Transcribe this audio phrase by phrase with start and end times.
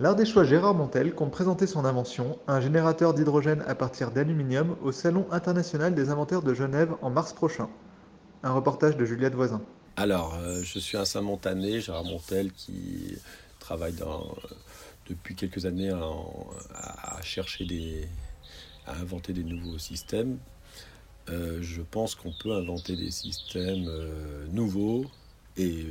[0.00, 5.24] L'Ardéchois Gérard Montel compte présenter son invention, un générateur d'hydrogène à partir d'aluminium, au Salon
[5.30, 7.68] international des inventaires de Genève en mars prochain.
[8.42, 9.62] Un reportage de Juliette Voisin.
[9.96, 13.16] Alors, euh, je suis un Saint-Montanais, Gérard Montel, qui
[13.60, 14.34] travaille dans,
[15.08, 18.08] depuis quelques années à, chercher des,
[18.88, 20.38] à inventer des nouveaux systèmes.
[21.28, 25.04] Euh, je pense qu'on peut inventer des systèmes euh, nouveaux
[25.56, 25.86] et,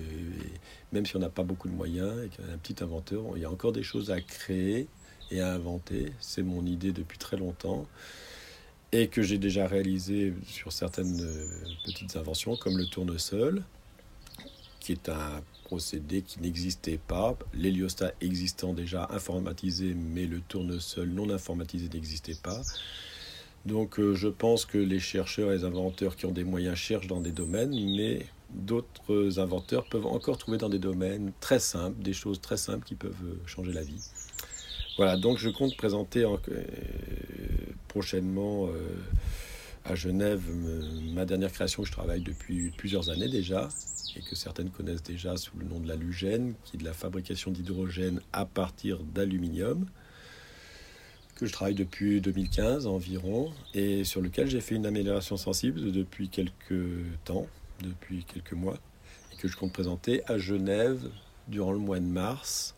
[0.91, 3.41] même si on n'a pas beaucoup de moyens et qu'on est un petit inventeur, il
[3.41, 4.87] y a encore des choses à créer
[5.31, 6.11] et à inventer.
[6.19, 7.87] C'est mon idée depuis très longtemps
[8.91, 11.47] et que j'ai déjà réalisé sur certaines euh,
[11.83, 13.63] petites inventions comme le tournesol
[14.79, 17.37] qui est un procédé qui n'existait pas.
[17.53, 22.61] L'héliostat existant déjà informatisé, mais le tournesol non informatisé n'existait pas.
[23.65, 27.07] Donc euh, je pense que les chercheurs et les inventeurs qui ont des moyens cherchent
[27.07, 32.13] dans des domaines, mais d'autres inventeurs peuvent encore trouver dans des domaines très simples, des
[32.13, 34.01] choses très simples qui peuvent euh, changer la vie.
[34.97, 36.63] Voilà, donc je compte présenter en- euh,
[37.87, 38.71] prochainement euh,
[39.85, 40.41] à Genève
[41.13, 43.69] ma dernière création que je travaille depuis plusieurs années déjà
[44.15, 47.49] et que certaines connaissent déjà sous le nom de l'halugène, qui est de la fabrication
[47.51, 49.87] d'hydrogène à partir d'aluminium,
[51.35, 56.29] que je travaille depuis 2015 environ, et sur lequel j'ai fait une amélioration sensible depuis
[56.29, 56.85] quelques
[57.25, 57.47] temps,
[57.81, 58.77] depuis quelques mois,
[59.31, 61.09] et que je compte présenter à Genève
[61.47, 62.75] durant le mois de mars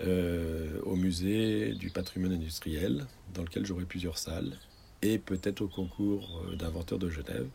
[0.00, 4.56] euh, au musée du patrimoine industriel, dans lequel j'aurai plusieurs salles,
[5.02, 7.46] et peut-être au concours euh, d'inventeurs de Genève.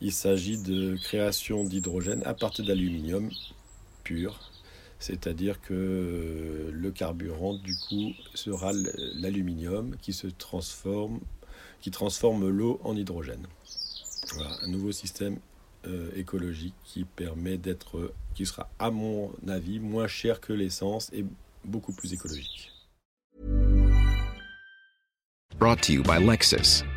[0.00, 3.30] Il s'agit de création d'hydrogène à partir d'aluminium
[4.02, 4.50] pur,
[4.98, 8.72] c'est-à-dire que euh, le carburant du coup sera
[9.14, 11.20] l'aluminium qui se transforme,
[11.80, 13.46] qui transforme l'eau en hydrogène.
[14.34, 15.38] Voilà, un nouveau système
[15.86, 21.24] euh, écologique qui permet d'être, qui sera à mon avis moins cher que l'essence et
[21.64, 22.70] beaucoup plus écologique.
[25.58, 26.84] Brought to you by Lexus.